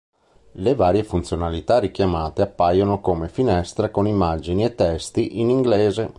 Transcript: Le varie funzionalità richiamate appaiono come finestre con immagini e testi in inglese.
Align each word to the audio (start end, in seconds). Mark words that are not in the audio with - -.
Le 0.53 0.73
varie 0.73 1.03
funzionalità 1.03 1.77
richiamate 1.77 2.41
appaiono 2.41 3.01
come 3.01 3.29
finestre 3.29 3.91
con 3.91 4.07
immagini 4.07 4.63
e 4.63 4.73
testi 4.73 5.39
in 5.39 5.51
inglese. 5.51 6.09